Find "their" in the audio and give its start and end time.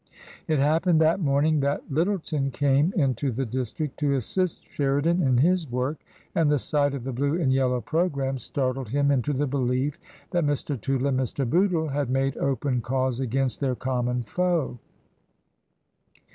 13.59-13.75